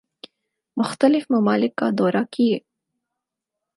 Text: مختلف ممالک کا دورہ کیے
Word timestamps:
مختلف 0.77 1.23
ممالک 1.29 1.75
کا 1.77 1.89
دورہ 1.99 2.23
کیے 2.31 2.59